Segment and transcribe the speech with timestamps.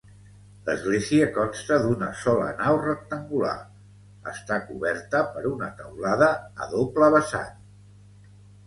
[0.69, 3.53] L'església consta d'una sola nau rectangular,
[4.33, 6.33] està coberta per una teulada
[6.67, 7.57] a doble vessant.